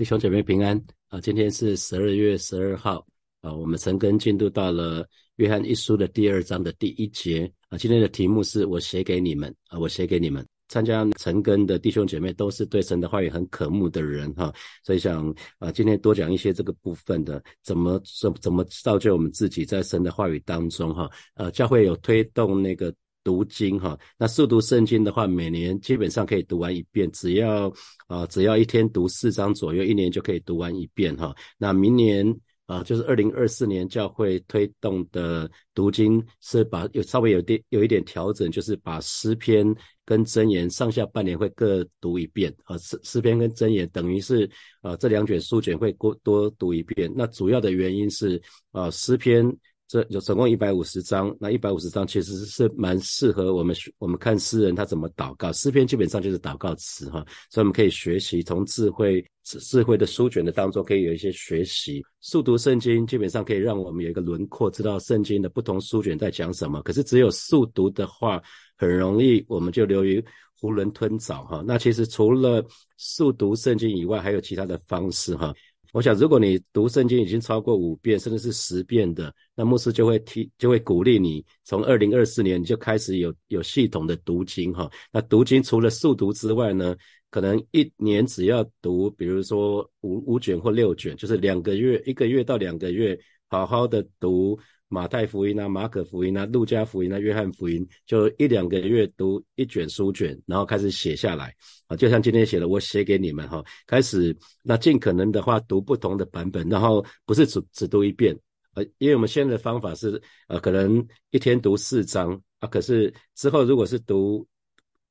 [0.00, 1.20] 弟兄姐妹平安啊！
[1.20, 3.06] 今天是十二月十二号
[3.42, 7.76] 啊，我们陈根进度到了约翰一书的第二章的第一节啊。
[7.76, 10.42] 今天的题目是我写给你们啊，我写给你们。
[10.68, 14.50] 参加陈根的弟兄姐妹都是对神的话语很渴慕的人哈，
[14.82, 15.28] 所以想
[15.58, 21.10] 啊，今天多讲一些这个部分的，怎么怎怎么造就我们自己在神的话语当中哈。
[21.34, 22.90] 呃，教会有推动那个。
[23.22, 27.70] 读经哈，那速读圣经的话，每年基本上可以读完一遍，只要
[28.06, 31.34] 啊，只要一天读四章左右，一年就可以读完一遍哈。
[31.58, 32.26] 那明年
[32.66, 39.66] 啊，就是二零二四年教会推动的读经是把有稍微有点有一点调整，就是把诗篇
[40.04, 44.48] 跟箴言上下半年会各读一遍啊，诗诗篇跟箴言等于是
[44.80, 47.12] 啊这两卷书卷会多多读一遍。
[47.14, 48.40] 那主要的原因是
[48.72, 49.44] 啊诗篇。
[49.90, 62.00] 这有总共一百五十章，那一百五十章其实是蛮适合我们我们看诗人他怎么祷告，诗篇基本上就是祷告词哈，所以我们可以学习从智慧智慧的书卷的当中可以有一些学习。
[62.20, 66.80] 速读圣经基本上可以让我们有一个轮廓，知道圣经的不同书卷在讲什么。
[66.82, 68.40] 可是只有速读的话，
[68.76, 70.24] 很容易我们就流于
[70.60, 71.64] 囫囵吞枣哈。
[71.66, 72.64] 那其实除了
[72.96, 75.52] 速读圣经以外，还有其他的方式哈。
[75.92, 84.90] 我想，如果你读圣经已经超过五遍，甚至是十遍的，那牧师就会提，就会鼓励你，从二零二四年你就开始有有系统的读经哈。
[85.12, 86.96] 那读经除了速读之外呢，
[87.30, 94.58] 可能一年只要读，比如说五五卷或六卷，就是两个月，一个月到两个月，好好的读。
[94.90, 101.54] 马太福音啊，马可福音啊，路加福音啊，约翰福音，就一两个月读一卷书卷，然后开始写下来
[101.86, 108.36] 啊，就像今天写的，我写给你们哈，开始那尽可能的话读不同的版本，然后不是只只读一遍，
[108.74, 114.46] 呃，因为我们现在的方法是呃，可能一天读四章啊，可是之后如果是读。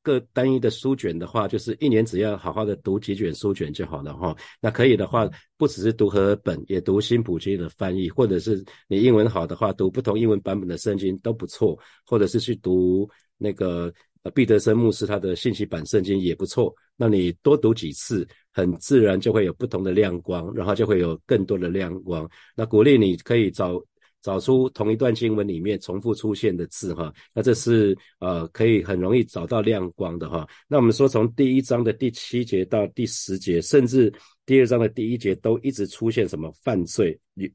[0.01, 4.35] 各单一的书卷的话，就是一年只要好好的读几卷书卷就好了哈。
[4.61, 13.93] 那可以的话，不只是读和本，也读新普京的翻译，或者是你英文好的话，读不同英文版本的圣经都不错，或者是去读那个
[14.23, 16.73] 呃毕德森牧师他的信息版圣经也不错。
[16.95, 22.29] 那你多读几次，很自然就会有不同的亮光，然后就会有更多的亮光。
[22.55, 23.81] 那鼓励你可以找。
[24.21, 30.47] 找出同一段经文里面重复出现的字哈，那这是呃可以很容易找到亮光的哈。
[30.67, 34.13] 那我们说从第一章的第七节到第十节，甚至
[34.45, 37.49] 第二章的第一节都一直出现什么犯罪与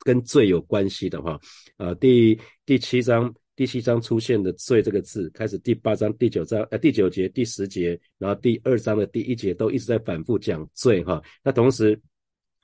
[0.00, 1.40] 跟罪有关系的哈。
[1.78, 11.22] 呃，第第七章第七章出现的罪这个字，开始第八章第九章呃第九节第十节，然后第二章的第一节都一直在反复讲罪哈。
[11.42, 11.98] 那同时。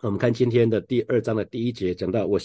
[0.03, 2.39] 我们看今天的第二章的第一节，讲到我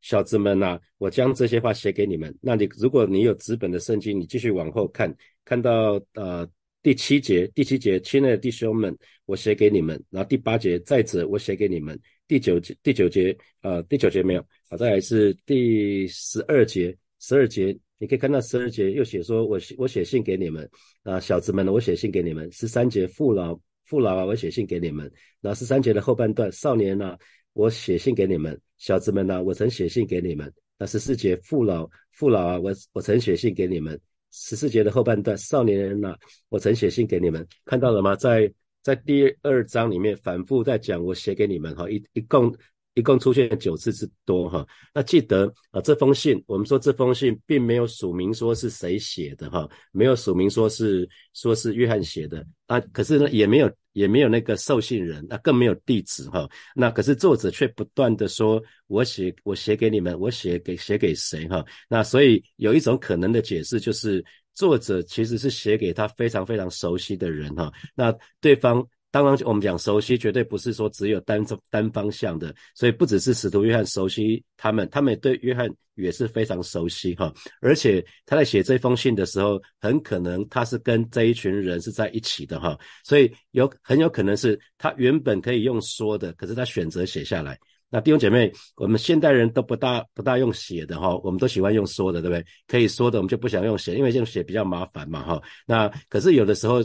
[0.00, 2.34] 小子们呐，我将这些话写给你们。
[2.40, 5.14] 那你如果你有纸本的圣经，你继续往后看，
[5.44, 6.48] 看到呃
[6.82, 8.96] 第七节，第七节，亲爱的弟兄们，
[9.26, 10.02] 我写给你们。
[10.08, 12.00] 然后第八节，再者我写给你们。
[12.26, 14.42] 第九节，第九节，呃，第九节没有。
[14.70, 20.66] 好，再来是第十二节，十二节你可以看到十二节又写说，我我写信给你们
[21.02, 22.50] 啊，小子们，我写信给你们。
[22.52, 23.60] 十三节父老。
[23.84, 25.10] 父老啊，我写信给你们。
[25.40, 27.16] 那十三节的后半段，少年呐，
[27.52, 28.58] 我写信给你们。
[28.78, 30.52] 小子们呐，我曾写信给你们。
[30.78, 34.00] 那十四节父老父老啊，我我曾写信给你们。
[34.30, 36.16] 十四节的后半段，少年人呐，
[36.48, 37.46] 我曾写信给你们。
[37.64, 38.16] 看到了吗？
[38.16, 42.52] 在在第二章里面反复在讲，我写给你们哈，一一共。
[42.94, 52.46] 一共出现九次之多哈，那记得啊，这封信我们说这封信并没有署名说是谁写的哈，没有署名说是说是约翰写的。
[52.66, 64.22] 啊，可是呢也没有也没有那个受信人，那更没有地址哈，那可是作者却不断的说，我写我写给你们，我写给写给谁哈，那所以有一种可能的解释就是
[64.54, 68.86] 作者其实是写给他非常非常熟悉的人哈，那对方。
[69.12, 77.30] 当然，我们讲熟悉，绝对不是说只有单单方向的，所以不只是使徒约翰熟悉他们，他们对约翰也是非常熟悉哈。
[77.60, 82.74] 而且他在写这封信的时候，很可能他是跟这一群人是在一起的哈，
[83.04, 87.58] 所以有很有可能是他原本可以用说的，可是他选择写下来。
[87.90, 92.46] 那弟兄姐妹，我们现代人都不大不大用写的哈，我们都喜欢用说的，对不对？
[92.66, 95.42] 可以说的，我们就不想用写，因为用写比较麻烦嘛哈。
[95.66, 96.82] 那可是有的时候。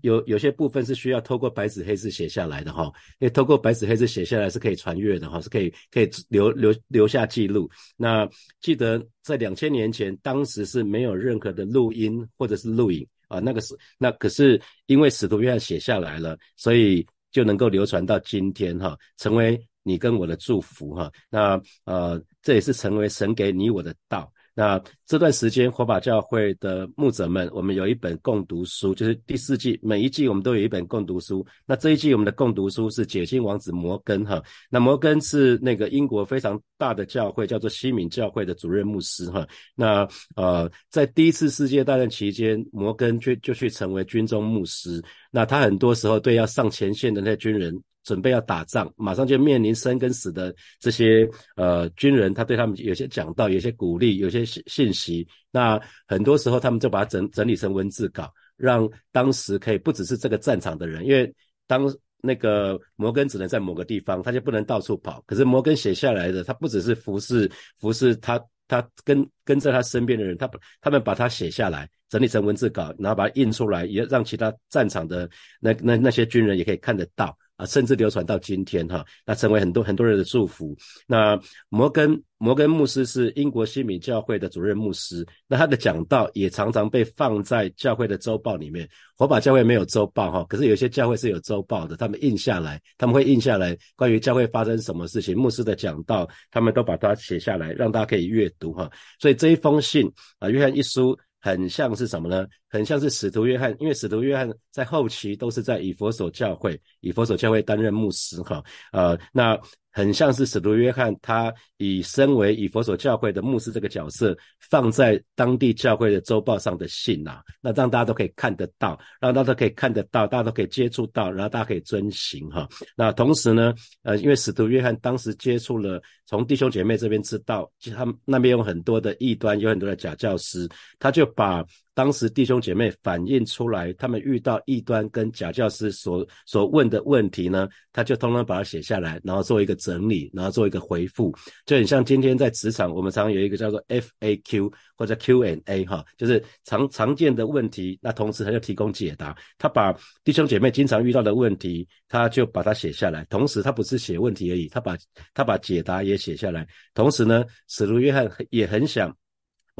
[0.00, 2.84] 有有些部分是需要透过白纸黑字写下来的哈，
[3.18, 7.70] 因为透过白纸黑字写下来是可以传阅的哈，是可以可以留留留下记录。
[7.96, 8.28] 那
[8.60, 21.10] 记得在两千年前，当时是没有任何的录音或者是录影啊，那个是那可是因为使徒约翰写下来了，所以就能够流传到今天哈，成为你跟我的祝福哈。
[21.30, 24.32] 那呃，这也是成为神给你我的道。
[24.54, 31.46] 那这段时间，火把教会的牧者们，我们有一本共读书，就是第四季，每一季我们都有一本共读书。
[31.64, 34.42] 那这一季我们的共读书是解经王子摩根哈。
[34.68, 39.46] 那摩根是那个英国非常大的教会，叫做西敏教会的主任牧师哈。
[39.74, 40.06] 那
[40.36, 45.02] 呃，在第一次世界大战期间，摩根就就去成为军中牧师。
[45.30, 47.82] 那他很多时候对要上前线的那些军人。
[48.04, 55.26] 准备要打仗，马上就面临生跟死的这些呃军人，他对他们有些讲道，有些鼓励，有些信信息。
[55.50, 61.32] 那很多时候他们就把它整整理成文字稿，让当时可以不只是这个战场的人，因为
[61.66, 61.82] 当
[62.20, 65.22] 那个摩根只能在某个地方，他就不能到处跑。
[65.26, 70.50] 可是摩根写下来的，他不只是服侍服侍他他跟跟在他身边的人，他
[70.80, 75.28] 他们把它写下来，整理成文字稿，然后把它印出来，也让其他战场的
[75.60, 77.36] 那那那些军人也可以看得到。
[77.56, 80.76] 啊甚至流传到今天哈，那成为很多很多人的祝福。
[81.06, 81.38] 那
[81.68, 88.88] 摩根摩根牧师是英国西敏教会的主任牧师，那他的讲道也常常被放在教会的周报里面。
[89.16, 98.90] 火把教会没有周报哈，可是有些教会是有周报的，他们印下来，他们会印下来关于教会发生什么事情，牧师的讲道，他们都把它写下来，让大家可以阅读哈。
[99.20, 100.10] 所以这一封信
[100.40, 101.16] 啊，约翰一书。
[101.42, 102.46] 很像是什么呢？
[102.70, 108.64] 很像是使徒约翰，因为使徒约翰在后期都是在以佛所教会，以佛所教会担任牧师哈。
[108.92, 109.60] 呃，那。
[109.92, 114.36] 很像是使徒约翰，他以身为以佛所教会的牧师这个角色，
[114.70, 122.66] 放在当地教会的周报上的信呐，那让大家都可以看得到，让大家都可以看得到，大家都可以接触到，然后大家可以遵行哈。
[122.96, 130.68] 那同时呢，呃，因为使徒约翰当时接触了，从弟兄姐妹这边知道，其实他们那边有很多的异端，有很多的假教师，
[130.98, 131.64] 他就把。
[131.94, 141.34] 当时弟兄姐妹反映出来，他们遇到异端跟假教师所所问的问题呢，他就通通把它写下来，然后做一个整理，然后做一个回复，
[141.66, 149.36] 就很像今天在职场，我们常常有一个叫做 FAQ 或者 Q&A 哈，就是常常见的问题，那同时他就提供解答。
[149.58, 149.94] 他把
[150.24, 154.96] 弟兄姐妹经常遇到的问题，他就把它写下来，同时他不是写问题而已，他把
[155.34, 156.66] 他把解答也写下来。
[156.94, 159.14] 同时呢，使徒约翰也很想。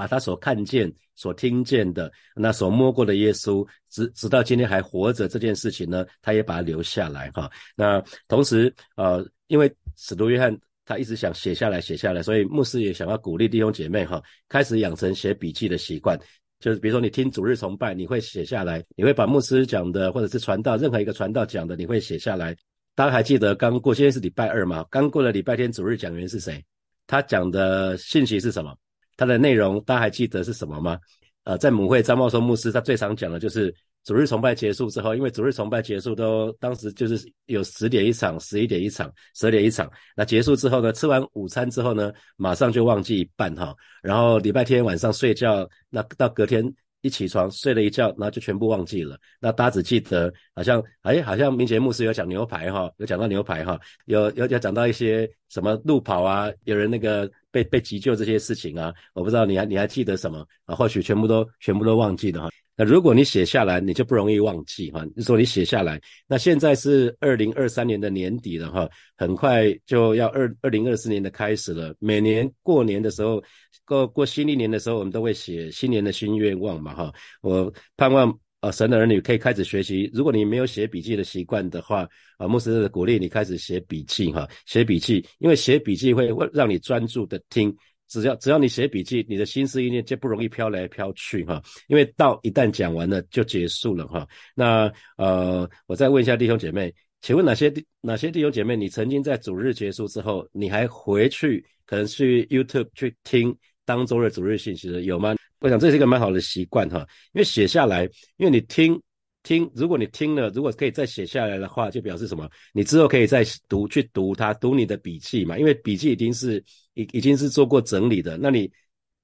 [0.02, 7.48] 把他所看见、所听见的，那所摸过的耶稣，直直到今天还活着这件事情呢，他也把它留下来哈。
[7.76, 16.18] 那同时，呃，因为使徒约翰他一直想写下来、写下来，所以牧师也想要鼓励弟兄姐妹哈，开始养成写笔记的习惯。
[16.58, 22.56] 就是比如说你听主日崇拜，你会写下来，你会把牧师讲的或者是传道任何一个传道讲的，你会写下来。
[22.96, 24.84] 大家还记得刚过，今天是礼拜二嘛？
[24.90, 26.60] 刚过了礼拜天，主日讲员是谁？
[27.06, 28.76] 他讲的信息是什么？
[29.16, 30.98] 它的内容大家还记得是什么吗？
[31.44, 33.74] 呃，在母会张茂松牧师他最常讲的就是
[34.04, 39.90] 主日崇拜结束之后，因为主日崇拜结束都当时就是有十点一场、十一点一场、十二点一场。
[40.16, 43.74] 那结束之后呢，吃完午餐之后呢，马上就忘记一半哈。
[44.02, 46.64] 然后礼拜天晚上睡觉，那到隔天
[47.02, 49.18] 一起床睡了一觉，然后就全部忘记了。
[49.38, 57.30] 那大家只记得好像哎，好像明节牧师有讲牛排哈，有讲到牛排哈，有有有讲到一些什么路跑啊，有人那个。
[57.52, 60.74] 被被急救这些事情啊，我不知道你还你还记得什么啊？
[60.74, 62.48] 或许全部都全部都忘记了哈。
[62.76, 65.06] 那如果你写下来，你就不容易忘记哈。
[65.14, 71.94] 你说你写下来，那现在是二零二三年的年底了哈，很快就要二二零二四年的开始了。
[71.98, 73.42] 每年过年的时候，
[73.84, 77.12] 过过新历年的时候，我们都会写新年的新愿望嘛哈。
[77.42, 78.38] 我盼望。
[78.62, 80.08] 啊，神的儿女可以开始学习。
[80.14, 82.08] 如果你没有写笔记的习惯的话，
[82.38, 87.76] 啊，牧师鼓励你开始写笔记哈，写笔记，因为写笔记会让你专注的听。
[88.20, 91.62] 只要只要你写笔记，你的心思意念就不容易飘来飘去哈。
[91.88, 94.28] 因为到一旦讲完了就结束了哈。
[94.54, 96.92] 那呃，我再问一下弟兄姐妹，
[97.22, 105.34] 请问哪些弟哪些弟兄姐妹，你曾经在主日结束之后，你还回去可能去 YouTube 去听当周的主日信息的有吗？
[105.60, 108.04] 我想这是一个蛮好的习惯哈，因为写下来，
[108.36, 109.00] 因为你听
[109.42, 112.48] 听，如果你听了，如果可以再写下来的话，就表示什么？
[112.72, 116.62] 你之后可以再读去读它，读你的笔记嘛，因为笔记已经是
[116.94, 118.36] 已已经是做过整理的。
[118.36, 118.70] 那你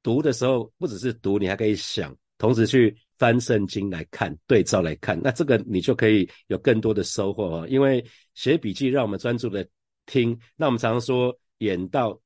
[0.02, 7.66] 读的时候，不只是读，你还可以想，同时去翻圣经来看，对照来看，那这个你就可以有更多的收获哦。
[7.68, 9.66] 因为写笔记让我们专注的
[10.06, 12.20] 听，那我们常常说眼到。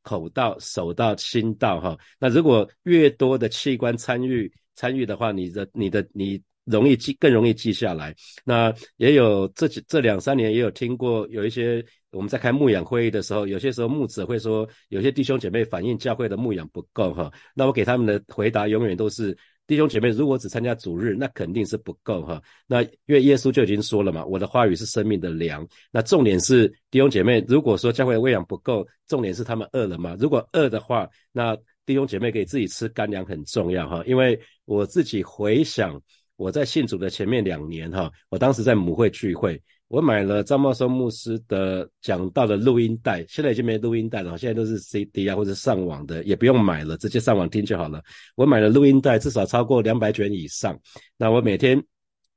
[0.00, 8.14] 口到、手到、心到，哈，那如果越多的器官参与参与的话，你的、你的、你容易记，更容易记下来。
[8.44, 19.36] 那也有这几这两三年也有听过，有一些我们在开牧养会议的时候，有些时候牧者会说，有些弟兄姐妹反映教会的牧养不够，哈，那我给他们的回答永远都是。
[19.68, 22.40] 弟兄姐妹，如果只参加主日，那肯定是不够哈。
[22.68, 25.66] 那因为耶稣就已经说了嘛，我的话语是生命的粮。
[25.90, 30.16] 那重点是弟兄姐妹，如果说教会的喂养不够，重点是他们饿了嘛。
[30.20, 36.00] 如果饿的话，那弟兄姐妹给自己吃干粮很重要哈，因为我自己回想
[36.36, 48.02] 我在信主的前面两年哈，我当时在母会聚会，我买了张茂松牧师的讲道的录音带，现在已经没录音带了，现在都是 CD 啊或者上网的，也不用买了，直接上网听就好了。
[48.34, 50.78] 我买了录音带，至少超过两百卷以上。
[51.16, 51.82] 那我每天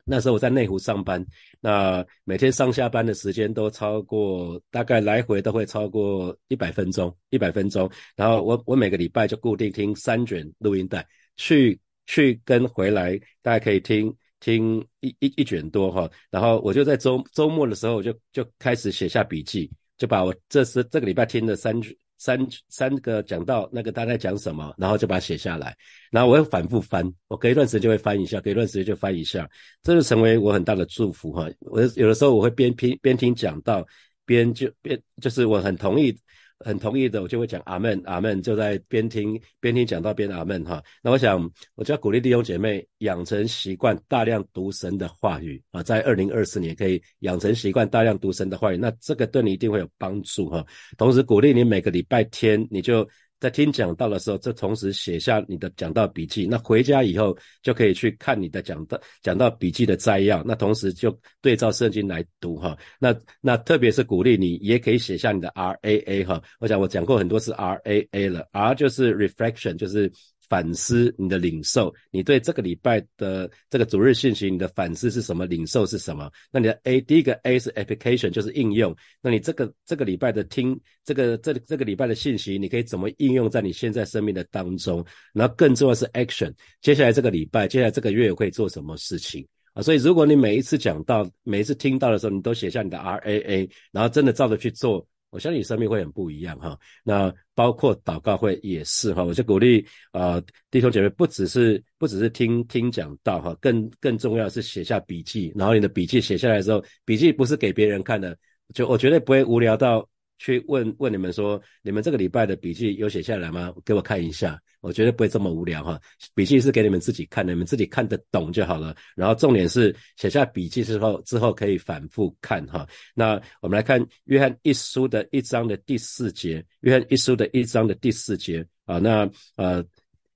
[0.06, 1.24] 那时候我在内湖上班，
[1.60, 7.88] 那每天上下班的时间都超过，大概来回都会超过一百分钟，一百分钟。
[8.16, 11.80] 然后我我每个礼拜就固定听三卷录音带，去
[12.10, 14.14] 去跟回来，大家可以听。
[14.42, 21.78] 听一一一卷多哈，然后我就在周周末的时候，我就就开始写下笔记，就把我这是这个礼拜听的三
[22.18, 25.76] 三三个讲到那个大概讲什么，然后就把它写下来，
[26.10, 29.46] 然后我会反复翻，我隔一段时间就会翻一下，隔一段时间就翻一下，
[29.84, 31.46] 这就成为我很大的祝福哈。
[31.60, 33.86] 我有的时候我会边听边听讲到，
[34.26, 36.18] 边就边就是我很同意。
[36.60, 40.84] 很同意的，我就会讲阿门，阿门，就在边听边听讲到边阿门哈。
[41.02, 50.66] 那我想，我就要鼓励弟兄姐妹养成习惯，大量读神的话语啊，在二零二四年可以养成习惯，大量读神的话语，那这个对你一定会有帮助哈。
[50.98, 53.08] 同时鼓励你每个礼拜天你就。
[53.40, 56.46] 在听讲道的时候，就同时写下你的讲道笔记。
[56.46, 60.44] 那回家以后就可以去看你的讲道讲道笔记的摘要。
[60.44, 62.78] 那同时就对照圣经来读哈。
[63.00, 66.42] 那那特别是鼓励你，也可以写下你的 R A A 哈。
[66.60, 70.12] 我想我讲过很多次 R A A 了，R 就是 reflection，就是。
[70.50, 75.46] 反思你的领受，你对这个礼拜的这个主日信息，你的反思是什么？
[75.46, 76.30] 领受是什么？
[76.52, 78.96] 那你的 A 第一个 A 是 application，就是应用。
[79.22, 85.06] 那你这个这个礼拜的听这个这这个礼拜的信息，你可以怎么应用在你现在生命的当中？
[85.34, 86.52] 然后更重要是 action，
[86.82, 89.84] 接下来这个礼拜，接下来这个月会做什么事情啊？
[89.84, 95.08] 所以如果你每一次讲到，每一次听到的时候，你都写下你的 R A A，然后真的照着去做。
[95.30, 108.38] 我相信你生命会很不一样哈，那包括祷告会也是哈，我就鼓励啊弟兄姐妹，不只是不只是听听讲道哈，更更重要是写下笔记，然后你的笔记写下来之后，笔记不是给别人看的，
[108.74, 110.08] 就我绝对不会无聊到。
[110.40, 113.72] 去问问你们说，你们这个礼拜的笔记有写下来吗？
[113.86, 116.00] 给我看一下，我绝对不会这么无聊哈。
[116.34, 118.96] 笔记是给你们自己看的，你们自己看得懂就好了。
[119.16, 122.88] 然后重点是写下笔记之后，之后可以反复看哈。
[123.14, 128.98] 那我们来看约翰一书的一章的第四节，约翰一书的一章的第四节啊。
[128.98, 129.84] 那呃，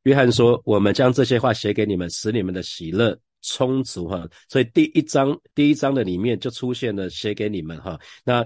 [0.04, 4.28] 约翰说，我们将这些话写给你们，使你们的喜乐充足哈。
[4.50, 7.98] 所以第一章第一章的里面就出现了写给你们哈。
[8.26, 8.46] 那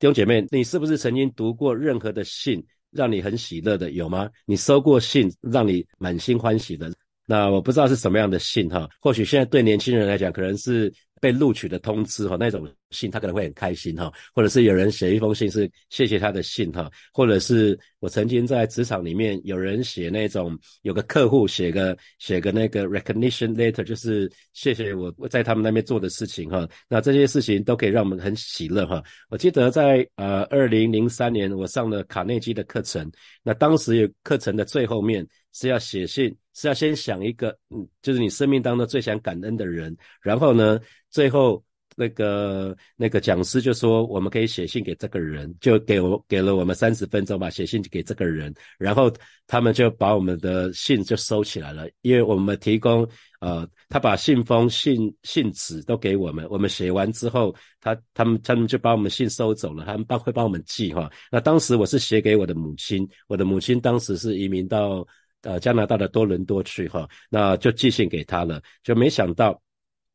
[0.00, 3.92] 弟兄姐妹，你是不是曾经读过任何的信让你很喜乐的？
[3.92, 4.28] 有吗？
[4.46, 6.92] 你收过信让你满心欢喜的？
[7.26, 8.88] 那我不知道是什么样的信哈。
[9.00, 10.92] 或许现在对年轻人来讲，可能是。
[11.20, 29.02] 被录取的通知哈，那种信他可能会很开心哈，或者是有人写一封信是谢谢他的信哈，或者是我曾经在职场里面有人写那种有个客户写个写个那个 recognition letter，就是谢谢我在他们那边做的事情哈，那这些事情都可以让我们很喜乐哈。
[29.28, 33.10] 我记得在呃二零零三年我上了卡内基的课程，
[33.42, 36.36] 那当时有课程的最后面是要写信。
[36.52, 41.64] 是要先想一个，嗯，就是你生命当中最想感恩的人，然后呢，最后
[41.96, 49.12] 那个那个讲师就说，我们可以写信给这个人，就给我给了我们三十分钟吧，写信给这个人，然后
[49.46, 53.06] 他们就把我们的信就收起来了，因为我们提供，
[53.40, 61.10] 呃，他把信封、信信纸都给我们，我们写完之后，他他们他们就把我们信收走了，他们帮会帮我们寄哈。
[61.30, 65.06] 那当时我是写给我的母亲，我的母亲当时是移民到。
[65.42, 69.58] 呃，加拿大的多伦多去哈，那就寄信给他了，就没想到，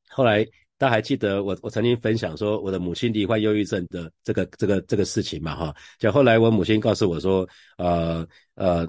[0.07, 0.45] 后来
[0.77, 8.87] 大家还记得我我曾经分享说我的母亲罹患忧郁症的这个这个这个事情嘛哈，就后来我母亲告诉我说，呃呃，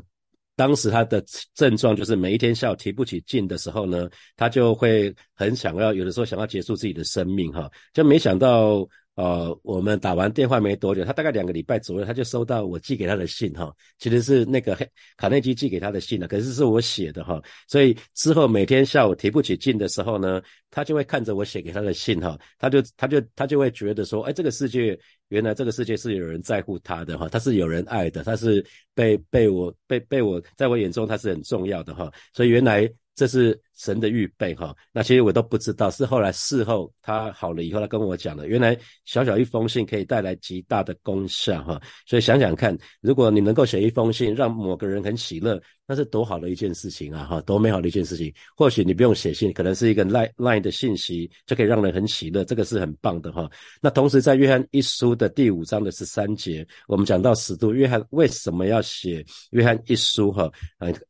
[0.56, 1.24] 当时她的
[1.54, 8.86] 症状就是每一天下午提不起劲的时候呢，她就会很想要有的时候想要结束自己的生命哈，就没想到。
[9.16, 14.76] 呃，我们打完电话没多久，他大概两个礼拜左右，他就收到我寄给他的信哈，其实是那个
[15.16, 28.62] 卡内基寄给他的信了，可是是我写的哈，所以之后每天下午提不起劲的时候呢，他就会看着我写给他的信哈，他就他就他就会觉得说，哎，这个世界原来这个世界是有人在乎他的哈，他是有人爱的，他是
[28.94, 32.86] 被被我被被我在我眼中他是很重要的哈，所以原来。
[33.18, 38.46] 这是神的预备哈，那其实我都不知道，是后来事后他好了以后，他跟我讲了。
[38.46, 47.24] 原来小小一封信可以带来极大的功效哈，所以想想看，如果你能够写一封信，让某个人很喜乐，那是多好的一件事情啊！
[47.24, 48.32] 哈，多美好的一件事情。
[48.56, 53.48] 或许你不用写信，可能是一个 line line 的信息，就可以让人很喜乐，这个是很棒的哈。
[53.80, 60.50] 那同时在约翰一书的第五章的十三节，我们讲到使徒约翰为什么要写约翰一书哈？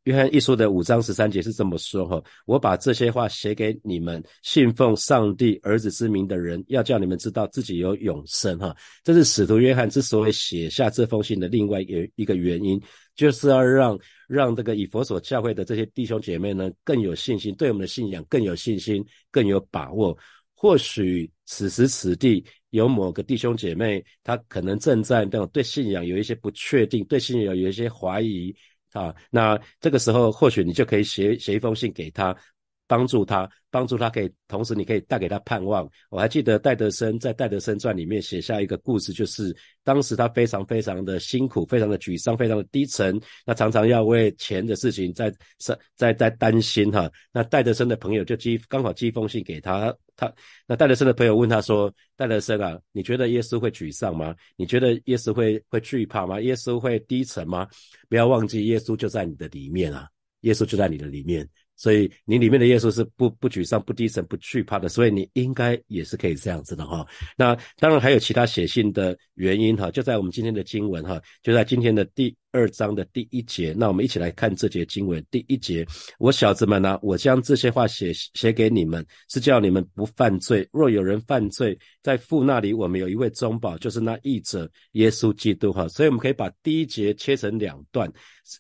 [0.05, 8.75] 约翰一书的五章十三节是这么说哈：我我把这些话写给你们信奉上帝儿子之名的人，要叫你们知道自己有永生哈。
[9.05, 12.81] 这是使徒约翰之所以写下这封信的另外一一个原因。
[13.15, 13.99] 就是要让
[14.29, 20.17] 让这个以佛所教会的这些弟兄姐妹呢更有信心，对我们的信仰更有信心，更有把握。
[20.55, 28.55] 或许此时此地有某个弟兄姐妹，他可能正在那种对信仰有一些不确定，对信仰有一些怀疑
[28.93, 29.15] 啊。
[29.31, 32.37] 那这个时候，或许你就可以写写一封信给他。
[32.87, 35.89] 帮助他，帮助他，可以同时你可以带给他盼望。
[36.11, 47.11] 我还记得戴德生在《戴德生传》里面写下一个故事，就是当时他非常非常的辛苦，非常的沮丧，非常的低沉，那常常要为钱的事情在在在在担心哈。
[47.33, 50.33] 那戴德生的朋友就寄刚好寄一封信给他，他
[50.67, 54.35] 那戴德生的朋友问他说：“戴德生啊，你觉得耶稣会沮丧吗？
[54.57, 56.41] 你觉得耶稣会会惧怕吗？
[56.41, 57.67] 耶稣会低沉吗？
[58.09, 60.09] 不要忘记，耶稣就在你的里面啊，
[60.43, 67.07] 耶稣就在你的里面。”所以你里面的耶稣是不不沮丧、不低沉、不惧怕的，所以你应该也是可以这样子的哈。
[67.37, 73.75] 那当然还有其他写信的原因哈，就在我们今天的经文哈，就在今天的第二章的第一节。
[73.77, 75.87] 那我们一起来看这节经文，第一节：
[76.19, 80.67] 我小子们呢，我将这些话写写给你们，是叫你们不犯罪。
[80.73, 85.87] 若有人犯罪，在父那里我们有一位中保，就是那义者耶稣基督哈。
[85.89, 88.11] 所以我们可以把第一节切成两段，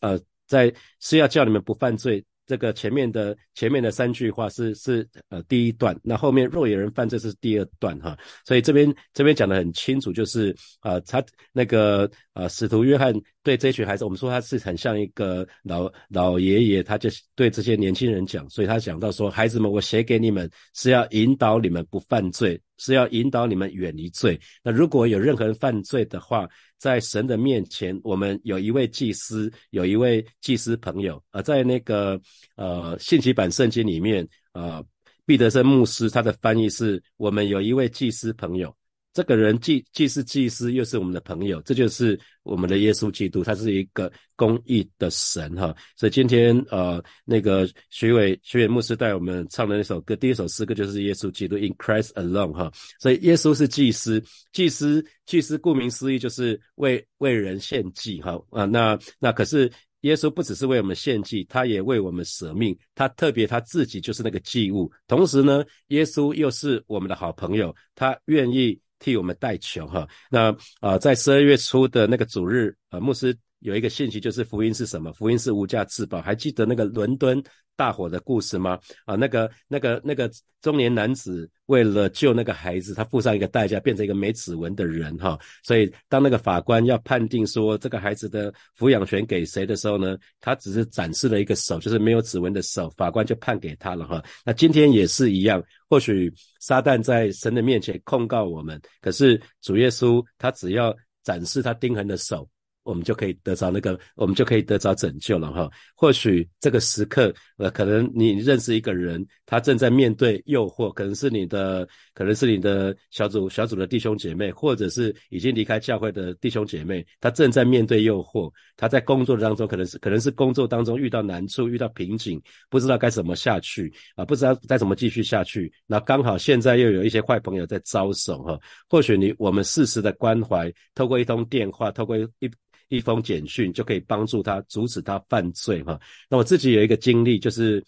[0.03, 0.71] 呃，在
[1.01, 2.23] 是要叫你们不犯罪。
[2.47, 11.23] 这个前面的前面的三句话是是呃第一段，那后面若有人犯罪是第二段哈，所以这边这边讲的很清楚，就是啊他
[11.53, 13.13] 那个呃使徒约翰
[13.43, 22.61] 对这群孩子，我们说他是很像一个老老爷爷，他就对这些年轻人讲，所以他讲到说孩子们，我写给你们是要引导你们不犯罪。
[22.79, 24.39] 是要引导你们远离罪。
[24.63, 31.23] 那如果有任何人犯罪的话，在神的面前，我们有一位祭司，有一位祭司朋友。
[31.31, 32.21] 而在那个
[32.57, 34.85] 呃信息版圣经里面，呃，
[35.25, 38.75] 毕德森牧师他的翻译是：我们有一位祭司朋友。
[39.17, 45.75] 这个人既既是祭司，又是我们的朋友，这就是我们的耶稣基督，他是一个公义的神哈。
[45.97, 52.71] 所以今天呃，那个徐伟徐伟牧师带我们唱的那首歌，第一首诗歌就是耶稣基督 In Christ Alone 哈。
[53.01, 58.67] 所以耶稣是祭司，祭司祭司顾名思义就是为为人献祭哈啊。
[58.67, 64.93] 那那可是耶稣不只是为我们献祭，他也为我们舍命，他特别他自己就是那个祭物。
[65.09, 68.79] 同时呢，耶稣又是我们的好朋友，他愿意。
[69.07, 73.33] 替我们带球哈，那啊，在十二月初的那个主日，呃，牧师
[73.67, 75.13] 有一个信息，就是福音是什么？
[75.13, 76.23] 福音是无价之宝。
[76.23, 77.43] 还记得那个伦敦
[77.75, 78.79] 大火的故事吗？
[79.07, 80.31] 啊，那个、那个、那个
[80.63, 85.37] 中年男子为了救那个孩子，他付上一个代价，变成一个没指纹的人哈。
[85.65, 94.23] 所以当那个法官要判定说这个孩子的抚养权给谁的时候呢，他只是展示了一个手，就是没有指纹的手，法官就判给他了哈。
[94.45, 102.49] 那今天也是一样，或许撒旦在神的面前控告我们，可是主耶稣他只要展示他钉痕的手。
[102.87, 105.69] 我们就可以得着那个，我们就可以得着拯救了哈。
[105.95, 125.73] 或许这个时刻，呃，可能你认识一个人，他正在面对诱惑，可能是你的，可能是你的小组小组的弟兄姐妹，或者是已经离开教会的弟兄姐妹，他正在面对诱惑，他在工作当中，可能是可能是工作当中遇到难处，遇到瓶颈，不知道该怎么下去啊，不知道该怎么继续下去。
[125.87, 128.59] 那刚好现在又有一些坏朋友在招手哈。
[128.89, 132.51] 或许你我们适时的关怀，透过一通电话，透过一。
[132.89, 136.01] 一封简讯就可以帮助他阻止他犯罪哈。
[136.29, 137.83] 那我自己有一个经历，就是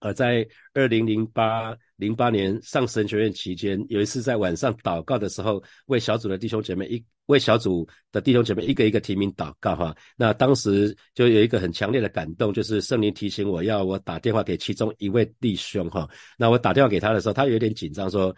[0.00, 9.96] 呃，在二零零八零八年上神学院期间，有一次在晚上祷告的时候，为小组的弟兄姐妹一为小组的弟兄姐妹一个一个提名祷告哈。
[10.16, 16.08] 那当时就有一个很强烈的感动，就是圣灵提醒我要我打电话给其中一位弟兄哈。
[16.36, 18.34] 那我打电话给他的时候，他有点紧张，说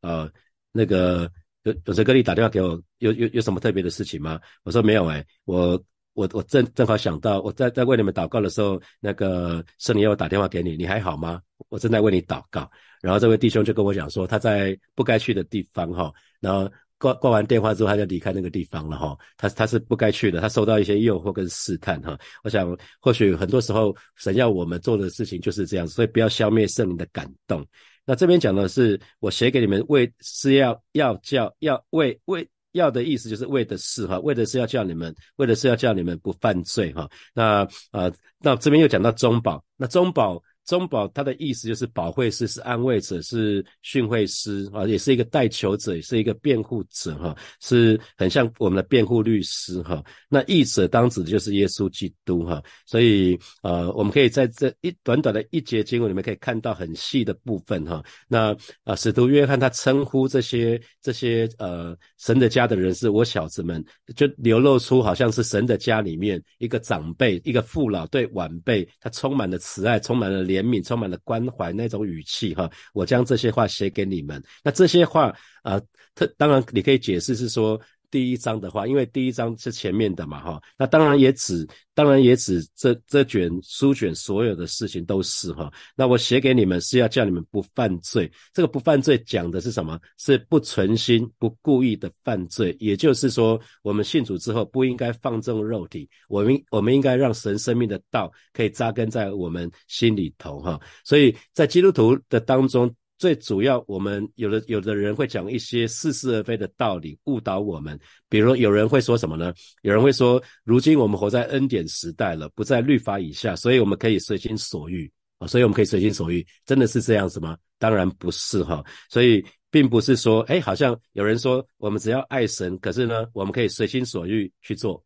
[0.00, 0.30] 呃
[0.72, 1.30] 那个。
[1.62, 2.80] 有有谁跟你打电话给我？
[2.98, 4.40] 有有有什么特别的事情吗？
[4.62, 5.82] 我说没有哎，我
[6.14, 11.40] 我我正正好想到，我在在为你们祷告的时候，那个圣灵要我打电话给你，你还好吗？
[11.68, 12.70] 我正在为你祷告。
[13.00, 19.16] 然后这位弟兄就跟我讲说，他在不该去的地方哈，然后挂挂完电话之后，他就离开那个地方了哈。
[19.36, 22.18] 他他是不该去的，他受到一些诱惑跟试探哈。
[22.42, 27.66] 我想或许很多时候神要我们做的事情就是这样，所以不要消灭圣灵的感动。
[28.10, 37.08] 那这边讲的是，我写给你们为是要要叫要为为要的意思就是为的是哈，为的是要叫你们，为的是要叫你们不犯罪哈。
[37.32, 40.42] 那呃，那这边又讲到中保，那中保。
[40.66, 50.02] 中保他的意思就是保惠师是安慰者，是训诲师啊，也是一个代求者，也是一个辩护者哈，是很像我们的辩护律师哈。
[50.28, 58.02] 那译者当指的就是耶稣基督哈，所以呃，我们可以在这一短短的一节经文里面可以看到很细的部分哈。
[58.28, 70.62] 那啊，使徒约翰他称呼这些这些呃神的家的人是我小子们，就流露出好像是神的家里面一个长辈、一个父老对晚辈，他充满了慈爱，充满了怜。
[70.62, 74.42] 悯，充满了关怀那种语气哈，我将这些话写给你们。
[74.64, 75.32] 那这些话
[75.62, 75.80] 啊，
[76.14, 77.80] 特当然你可以解释是说。
[78.10, 85.72] 第一章的话，因为第一章是前面的嘛，哈，那当然也指，当然也指这这卷书卷所有的事情都是哈。
[85.94, 89.98] 那我写给你们是要叫你们不犯罪，这个不犯罪讲的是什么？
[90.18, 92.76] 是不存心、不故意的犯罪。
[92.80, 100.80] 也就是说，我们信主之后不应该放纵肉体，我们我们应该让神生命的道可以扎根在我们心里头哈。
[101.04, 102.92] 所以在基督徒的当中。
[103.20, 108.00] 最主要，我们有的有的人会讲一些似是而非的道理，误导我们。
[108.30, 109.52] 比如有人会说什么呢？
[109.82, 117.58] 有人会说，如今我们活在恩典时代了，不在律法以下，所以我们可以随心所欲啊，所以我们可以随心所欲，真的是这样子吗？
[117.78, 118.82] 当然不是哈。
[119.10, 125.04] 所以并不是说，哎，好像有人说我们只要爱神，可是呢，我们可以随心所欲去做。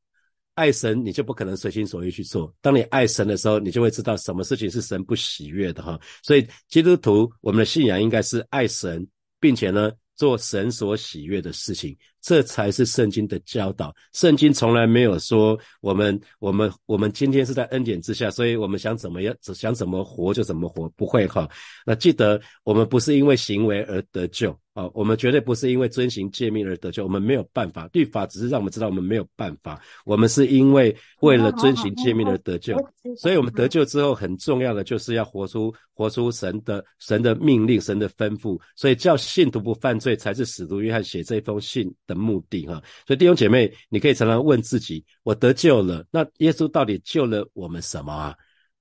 [0.55, 2.55] 爱神，你就不可能随心所欲去做。
[2.61, 6.01] 当你爱神的时候，你就会知道什么事情是神不喜悦的哈。
[6.23, 9.07] 所以基督徒，我们的信仰应该是爱神，
[9.39, 9.91] 并且呢。
[10.17, 13.95] 做神所喜悦的事情，这才是圣经的教导。
[14.15, 21.47] 圣经从来没有说我们、我们、我们今天是在恩典之下，所以我们想怎么样、想怎么活就怎么活，不会哈。
[21.85, 27.05] 那记得，我们不是因为行为而得救啊，我们绝对不是因为遵行诫命而得救。
[27.05, 29.79] 我们没有办法，律法只是让我们知道我们没有办法。
[30.07, 32.75] 我们是因为为了遵行诫命而得救，
[33.19, 38.59] 所以我们得救之后，很重要的就是要活出、活出神的、神的命令、神的吩咐。
[38.77, 40.15] 所以叫信徒不犯罪。
[40.15, 48.35] 才是使徒约翰写这封信的目的哈，所以弟兄姐妹，你可以常常问自己：我得救了，那耶稣到底救了我们什么啊？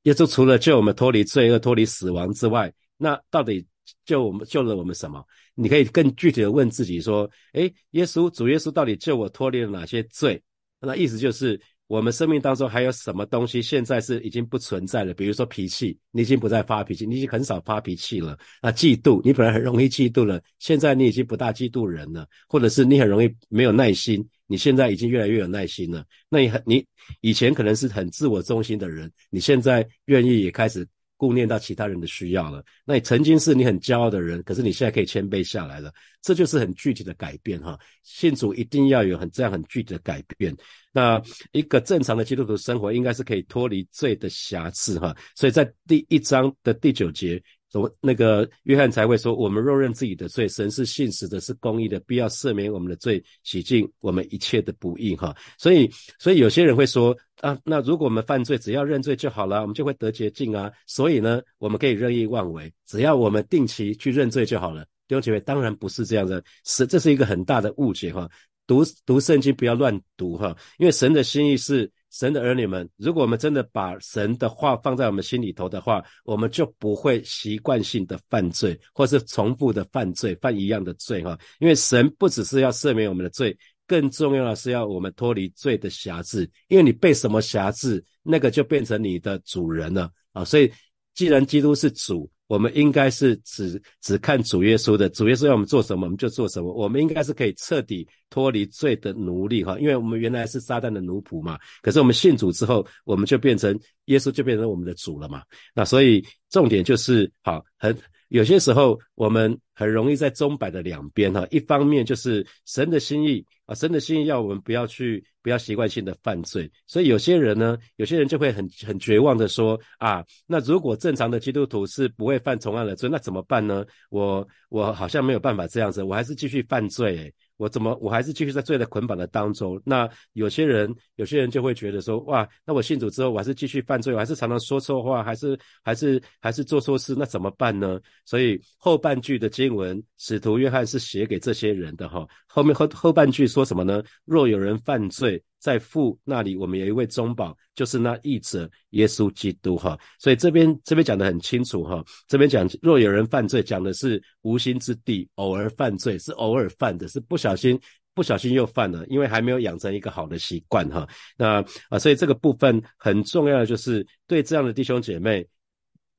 [0.03, 3.65] 耶稣除了救我们脱离罪恶、脱离死亡之外，那到底
[4.05, 5.25] 救我们救了我们什么？
[5.55, 10.41] 你可以更具体的问自己说：诶，耶稣主耶稣到底救我脱离了哪些罪？
[10.79, 11.59] 那意思就是。
[11.93, 15.13] 我们生命当中还有什么东西现在是已经不存在了？
[15.13, 18.35] 比如说脾气，你已经不再发脾气，你已经很少发脾气了。
[18.61, 26.03] 啊，嫉妒，你本来很容易嫉妒了，现在你已经不大嫉妒人了，或者是你很容易没有耐心，你现在已经越来越有耐心了。
[26.29, 26.83] 那你很，你
[27.21, 30.87] 以前可能是很自我中心的人，你现在愿意也开始。
[31.23, 35.89] 顾念到其他人的需要了，那你曾经是你很骄傲的人，可是你现在可以谦卑下来了，
[36.21, 37.79] 这就是很具体的改变哈。
[38.03, 40.53] 信主一定要有很这样很具体的改变。
[40.91, 41.21] 那
[41.53, 45.15] 一个正常的基督徒生活应该是可以脱离罪的瑕疵哈。
[45.33, 47.41] 所以在第一章的第九节。
[47.81, 55.15] 么那个约翰才会说，我们若认自己的罪，神是信实的，是公义的，必要赦免我们的罪，洗净我们一切的不义。
[55.15, 60.71] 哈，所以，所以有些人会说啊，那如果我们犯罪，只要认罪就好了，我们就会得洁净啊。
[60.85, 64.83] 所以呢，我们可以任意妄为，只要我们定期去认罪就好了。
[65.07, 68.29] 弟兄姐妹，当然不是这样的，是这是一个很大的误解哈。
[68.67, 71.91] 读读圣经不要乱读哈，因为神的心意是。
[72.13, 81.35] 神的儿女们，如果我们真的把神的话放在我们心里头的话，我们就不会习惯性的犯罪，或是重复的犯罪，犯一样的罪哈。
[81.59, 86.47] 因为神不只是要赦免我们的罪，更重要的是要我们脱离罪的辖制。
[86.67, 90.45] 因为你被什么辖制，那个就变成你的主人了啊。
[90.45, 90.71] 所以，
[91.15, 92.29] 既然基督是主。
[92.47, 96.73] 我们应该是只只看主耶稣的，主耶稣要我们做什么，我们就做什么。
[96.73, 101.57] 我们应该是可以彻底脱离罪的奴隶哈，因为我们原来是撒旦的奴仆嘛。
[101.81, 105.41] 可是我们信主之后，我们就变成耶稣，就变成我们的主了嘛。
[105.73, 107.97] 那所以重点就是好很。
[108.33, 111.45] 有些时候，我们很容易在钟摆的两边哈。
[111.51, 116.67] 一方面就是神的心意啊，神的心意要我们不要去，不要习惯性的犯罪。
[116.87, 123.85] 所以有些人呢，有些人就会很很绝望的说啊，那如果正常的基督徒是不会犯同样的罪，那怎么办呢？
[124.09, 127.33] 我我好像没有办法这样子，我还是继续犯罪诶。
[127.57, 129.81] 我怎么我还是继续在罪的捆绑的当中？
[129.85, 137.99] 那有些人有些人就会觉得说，哇，那我信主之后我还是继续犯罪，我还是常常说错话，还是还是还是做错事，那怎么办呢？
[138.25, 142.27] 所以后半句的经文，使徒约翰是写给这些人的哈。
[142.47, 144.03] 后面后后半句说什么呢？
[144.25, 145.41] 若有人犯罪。
[145.63, 149.97] 在父那里，我们有一位中保，就是那义者耶稣基督哈。
[150.19, 152.03] 所以这边这边讲的很清楚哈。
[152.27, 157.79] 这边讲若有人犯罪，讲的是无心之地，偶尔犯罪是偶尔犯的，是不小心
[158.13, 161.07] 不小心又犯了，因为还没有养成一个好的习惯哈。
[161.37, 165.47] 那啊，所以这个部分很重要的就是对这样的弟兄姐妹，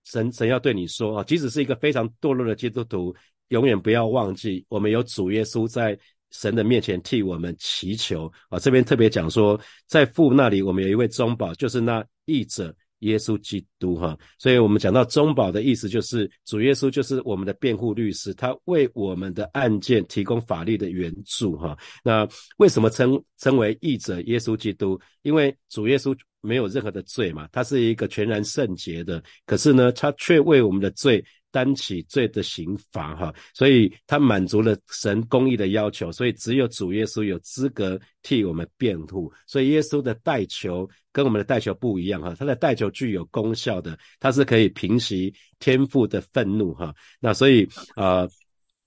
[0.04, 3.14] 神神要对你说啊，即使是一个非常堕落的基督徒，
[3.48, 5.98] 永远不要忘记，我们有主耶稣在
[6.34, 8.58] 神的面前替我们祈求啊。
[8.58, 12.74] 这边特别讲说，在父那里，我们有一位中保，就是那义者。
[13.00, 21.76] 耶稣基督，哈，所以我们讲到中保的意思，就是主耶稣就是我们的辩护律师，他为我们的案件提供法律的援助，哈。
[22.02, 24.98] 那为什么称称为义者耶稣基督？
[25.20, 31.22] 因为主耶稣没有任何的罪嘛，他是一个全然圣洁的，可是呢，他却为我们的罪。
[31.54, 39.32] 担起罪的刑罚，哈，所以他满足了神公义的要求，所以只有主耶稣有资格替我们辩护。
[39.46, 46.92] 所以耶稣的代求跟我们的代求不一样，哈，他的代求具有功效的，他是可以平息天父的愤怒，哈。
[47.20, 48.26] 那所以啊，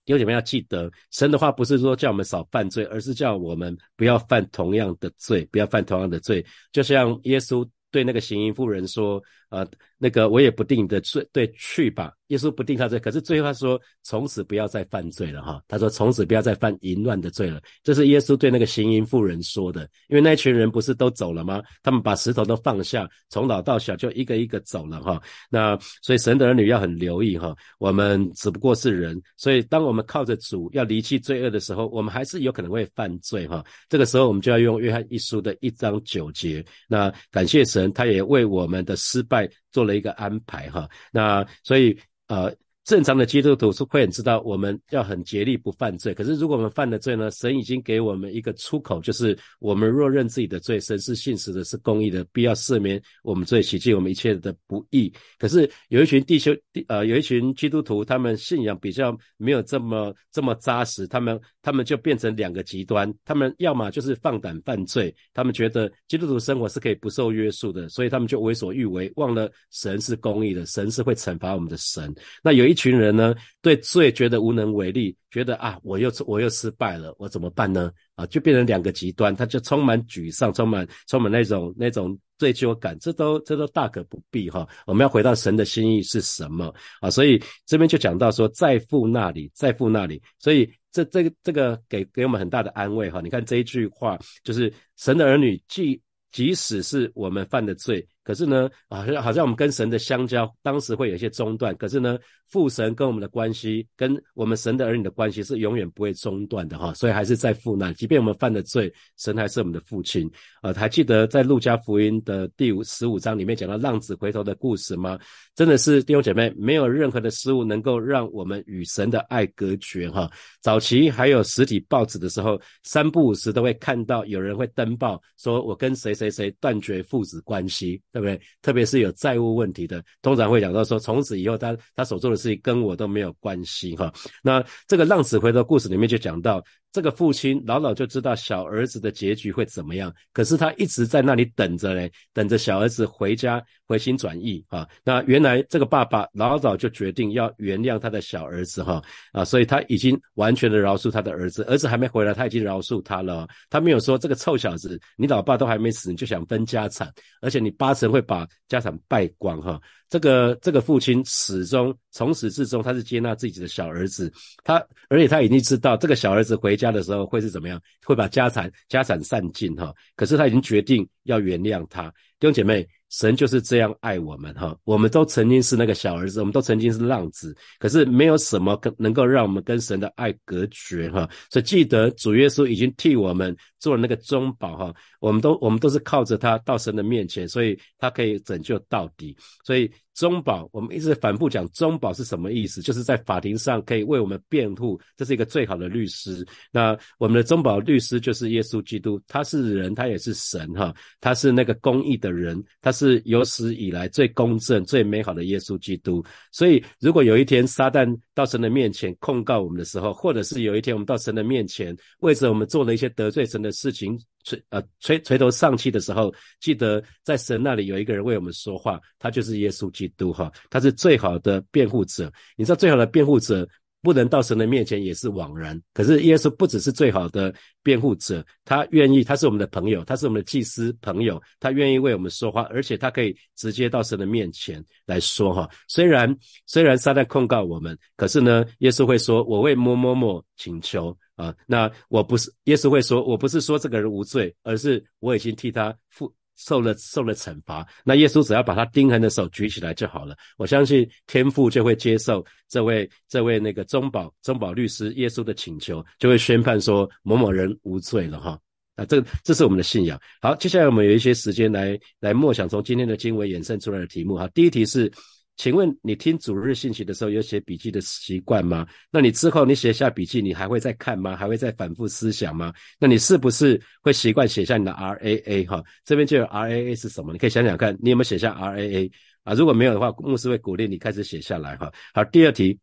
[0.04, 9.68] 有姐妹要记得，神的话不是说叫我们少犯罪，而是叫我们不要犯同样的罪，不要犯同样的罪，就像耶稣对那个行淫妇人说，呃。
[10.00, 12.14] 那个我也不定的罪，对，去吧。
[12.28, 15.60] 耶稣不定他罪，可是最后他说，从此不要再犯罪了哈。
[15.68, 17.60] 他说，从此不要再犯淫乱的罪了。
[17.82, 19.90] 这是耶稣对那个行淫妇人说的。
[20.08, 21.64] 因为那群人不是都走了吗？
[21.82, 25.20] 他们把石头都放下，从老到小就一个一个走了哈。
[25.50, 27.56] 那所以神的儿女要很留意哈。
[27.80, 33.66] 我们只不过是人，所以当我们靠着主要离弃罪恶的时候，我们还是有可能会犯罪哈。
[33.90, 36.64] 这个时候我们就要用约翰一书的一章九节。
[36.88, 39.37] 那感谢神，他也为我们的失败。
[39.71, 42.56] 做了一个安排哈，那所以呃。
[42.88, 46.13] 正常的基督徒是会很知道我们要很竭力不犯罪。
[46.13, 47.30] 可是如果我们犯了罪呢？
[47.32, 55.12] 神已经给我们一个出口，就是我们若认自己的罪，神是信实的，是公义的，必要赦免我们罪，洗净我们一切的不义。
[55.38, 63.13] 可是有一群弟兄，呃，有一群基督徒，他们信仰比较没有这么这么扎实，他们他们就变成两个极端。
[63.26, 72.15] 他们要么就是放胆犯罪，他们觉得基督徒生活是可以不受约束的，所以他们就为所欲为，忘了神是公义的，神是会惩罚我们的神。
[72.41, 72.77] 那有一。
[72.78, 77.92] 一群人呢，对罪觉得无能为力，觉得啊，我又我又失败了，我怎么办呢？
[78.13, 84.68] 啊，就变成两个极端，他就充满沮丧，充满充满那种那种罪疚感，这都这都大可不必哈。
[84.86, 87.10] 我们要回到神的心意是什么啊？
[87.10, 93.22] 所以这边就讲到说，在父那里，在父那里，所以这这个这个给给我们很大的安慰哈。
[93.22, 96.00] 你看这一句话，就是神的儿女，即
[96.32, 98.08] 即使是我们犯的罪。
[98.28, 101.74] 可是呢，好像好像我们跟神的相交，当时会有一些中断。
[101.78, 106.94] 可是呢，父神跟我们的关系，跟我们神的儿女的关系是永远不会中断的哈。
[106.94, 110.30] 所以还是在父那，即便我们犯了罪，神还是我们的父亲。
[110.62, 115.18] 呃，还记得在路加福音的第五十五章里面讲到浪子回头的故事吗？
[115.56, 120.30] 真的是弟兄姐妹，没有任何的失误能够让我们与神的爱隔绝哈。
[120.62, 128.02] 早期还有实体报纸的时候，三不五时都会看到有人会登报说，我跟谁谁谁断绝父子关系。
[128.20, 128.48] 对不对？
[128.62, 134.12] 特别是有债务问题的，通常会讲到说，从此以后他他所做的事情跟我都没有关系哈。
[134.42, 136.64] 那这个浪子回头故事里面就讲到。
[136.98, 144.88] 这个父亲老早就知道小儿子的结局会怎么样，可是他一直在那里等着嘞，等着小儿子回家回心转意啊。
[145.04, 149.00] 那原来这个爸爸老早就决定要原谅他的小儿子哈
[149.32, 153.48] 啊，所以他已经完全的饶恕他的儿子，儿子还没回来，他已经饶恕他了。
[153.70, 159.80] 他没有说这个臭小子，你老爸都还没死，你就想分家产，而且你八成会把家产败光哈。
[160.10, 164.32] 这个这个父亲始终从始至终，他是接纳自己的小儿子，
[164.63, 164.76] 他
[165.10, 169.93] 而且他已经知道这个小儿子回家的时候会是怎么样，会把家产家产散尽哈。
[170.15, 172.88] 可是他已经决定要原谅他，弟兄姐妹。
[173.10, 181.26] 神就是这样爱我们哈，我们都曾经是那个小儿子，我们都曾经是浪子，可是没有什么能够让我们跟神的爱隔绝哈。
[181.50, 189.34] 所以记得主耶稣已经替我们做了那个中保哈，我们都我们都是靠着他到神的面前，所以他可以拯救到底。
[189.63, 196.46] 所以中保我们一直反复讲中保是什么意思，就是在法庭上可以为我们辩护，这是一个最好的律师。
[196.74, 202.92] 那我们的中保律师就是耶稣基督，他是人，他也是神哈，他是那个公义的人，他。
[202.98, 206.26] 是有史以来最公正、最美好的耶稣基督。
[206.52, 222.32] 所以，如果有一天撒旦到神的面前控告我们的时候，或者是有一天我们到神的面前，为着我们做了一些得罪神的事情，垂呃垂垂头丧气的时候，记得在神那里有一个人为我们说话，他就是耶稣基督哈，他是最好的辩护者。
[222.56, 223.68] 你知道，最好的辩护者。
[224.00, 225.78] 不能到神的面前也是枉然。
[225.92, 235.68] 可是耶稣不只是最好的辩护者，他愿意，他是我们的朋友，他是我们的祭司朋友，他愿意为我们说话，而且他可以直接到神的面前来说哈。
[235.90, 236.34] 虽然
[236.68, 241.56] 虽然撒旦控告我们，可是呢，耶稣会说：“我为某某某请求。”啊。
[241.65, 247.88] 那我不是耶稣会说，我不是说这个人无罪，而是我已经替他负受了受了惩罚。
[248.04, 250.36] 那耶稣只要把他钉痕的手举起来就好了。
[250.58, 258.60] 我相信天父就会接受这位这位那个中保中保律师耶稣的请求，就会宣判说某某人无罪了哈。
[258.95, 260.19] 啊，这这是我们的信仰。
[260.41, 264.47] 好，接下来我们有一些时间来来默想从今天的经文衍生出来的题目哈。
[264.50, 265.10] 第一题是。
[265.58, 268.88] 请问你听主日信息的时候有写笔记的习惯吗？
[269.10, 271.36] 那你之后你写下笔记，你还会再看吗？
[271.36, 272.72] 还会再反复思想吗？
[273.00, 275.84] 那你是不是会习惯写下你的 R A A 哈？
[276.06, 277.34] 这边就有 R A A 是什么？
[277.34, 279.12] 你可以想想看，你有没有写下 R A A
[279.43, 279.54] 啊？
[279.56, 281.91] 如果没有的话，牧师会鼓励你开始写下来哈。
[282.13, 282.80] 好，第二题，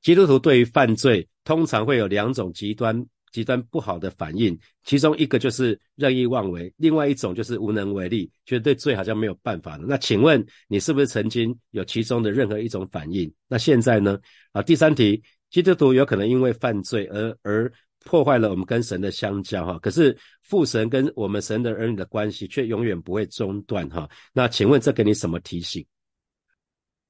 [0.00, 3.06] 基督徒对于犯罪通常会有两种极端。
[3.34, 9.84] 极端不好的反应，其中一个就是任意妄为，另外一种就是无能为力，觉得对罪好像没有办法了。
[9.88, 13.28] 那请问你是不是曾经有其中的任何一种反应？
[13.48, 14.16] 那现在呢？
[14.52, 15.20] 啊，第三题，
[15.50, 17.72] 基督徒有可能因为犯罪而而
[18.04, 24.08] 破坏了我们跟神的相交哈，可是父神跟我们神的儿女的关系却永远不会中断哈。
[24.32, 25.84] 那请问这给你什么提醒？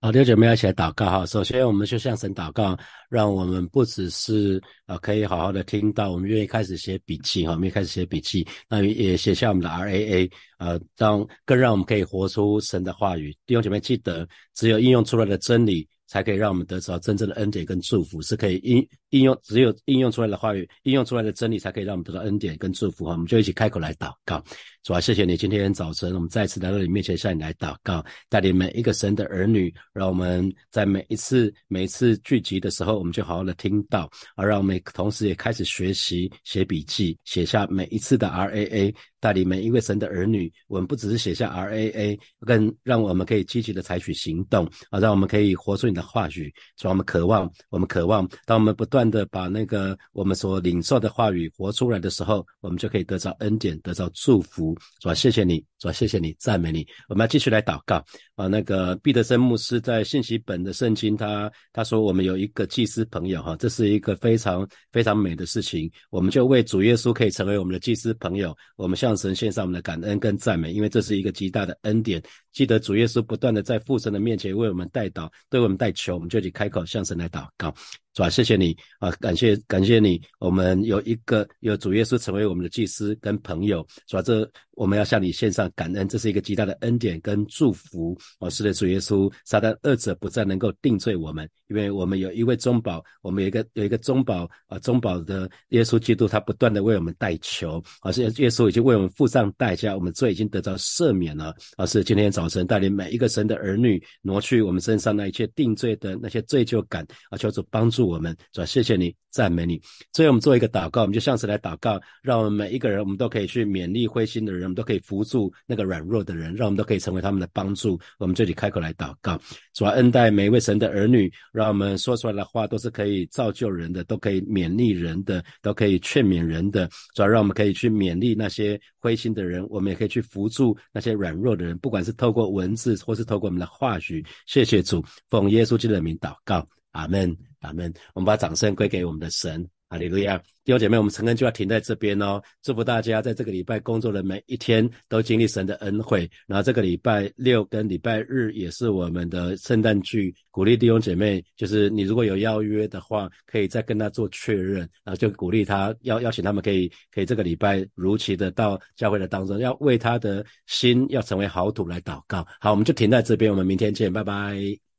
[0.04, 1.24] 好，六姐妹一起来祷告哈。
[1.24, 2.76] 首先，我们就向神祷告，
[3.08, 13.34] 让我们不只是啊，可以好好的听到，我们愿意开始写笔记哈，我们也开始写笔记，那也写下我们的 R A A 呃，让更让我们可以活出神的话语。
[13.46, 15.88] 弟兄姐妹记得，只有应用出来的真理。
[16.06, 23.12] 才可以让我们得到真正的恩典跟祝福，是可以应应用，只有应用出来的话语，应用出来的真理，才可以让我们得到恩典跟祝福哈。
[23.12, 24.42] 我们就一起开口来祷告，
[24.82, 38.94] 主啊，谢谢你今天早晨，我们再次来到你面前向你来祷告，带领每一个神的儿女，让我们在每一次每一次聚集的时候，我们就好好的听到，而让我们同时也开始学习写笔记，写下每一次的 R A A。
[39.24, 46.52] 带领每一位神的儿女，我们不只是写下 R A A，更让我们可以积极的采取行动啊，让我们可以活出你的话语。
[46.76, 54.76] 主，我们渴望，我们渴望，当我们不断的把那个我们所领受的话语活出来的时候，我们就可以得到恩典，得到祝福。
[55.00, 56.86] 主，谢谢你，主，谢谢你，赞美你。
[57.08, 58.46] 我们要继续来祷告啊。
[58.46, 65.90] 那个毕德森牧师在信息本的圣经，他他说我们有一个祭司朋友哈，这是一个非常非常美的事情。
[66.10, 69.13] 我们就为主耶稣可以成为我们的祭司朋友，我们向。
[69.16, 72.22] 神献上我们的感恩跟赞美，因为这是一个极大的恩典。
[72.54, 77.74] 记得主耶稣不断的在父神的面前为我们代祷，对我们代求，我们就去开口向神来祷告。
[78.16, 78.30] 是吧？
[78.30, 84.22] 谢谢你啊，感谢感谢你，我们有一个有主耶稣成为我们的祭司跟朋友，是吧？
[84.22, 88.16] 这我们要向你献上感恩，这是一个极大的恩典跟祝福。
[88.38, 101.52] 哦，是的，主耶稣，撒旦二者不再能够定罪我们，因为我们有一位中保，我们有一个有一个中保啊，中保的耶稣基督，他不断的为我们代求，而是耶稣已经为我们付上代价，我们罪已经得到赦免了。
[101.78, 108.08] 而是今天早晨带领每一个神的儿女，挪去我们身上那一切定罪的那些罪疚感啊，求主帮助。
[108.08, 109.80] 我们主谢谢你，赞美你。
[110.12, 117.98] 最后我们做一个祷告，我们就像是来祷告，让我们每一个人，我们都可以去勉励灰心的人，我们都可以扶助那个软弱的人，让我们都可以成为他们的帮助。
[118.18, 119.40] 我们这里开口来祷告，
[119.72, 126.88] 主啊恩待每一位神的儿女，让我们说出来的话都是可以造就人的，都可以勉励人的，都可以劝勉人的。
[127.14, 134.22] 主要让我们可以去勉励那些灰心的人，我们也可以去扶助那些软弱的人，不管是透过文字或是透过我们的话语。
[134.46, 136.68] 谢谢主，奉耶稣基督的名祷告。
[136.90, 137.92] 阿门，阿门。
[138.14, 140.36] 我们把掌声归给我们的神，哈利路亚。
[140.64, 142.42] 弟兄姐妹，我们陈恩就要停在这边哦。
[142.62, 146.28] 祝福大家在这个礼拜工作的每一天都经历神的恩惠。
[146.48, 162.44] 然后这个礼拜六跟礼拜日也是我们的圣诞剧，鼓励弟兄姐妹，就是你如果有邀约的话，可以再跟他做确认，然后就鼓励他邀邀请他们可以可以这个礼拜如期的到教会的当中，要为他的心要成为好土来祷告。
[162.58, 164.93] 好，我们就停在这边，我们明天见，拜拜。